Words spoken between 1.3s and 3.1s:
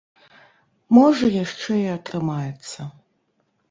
яшчэ і атрымаецца.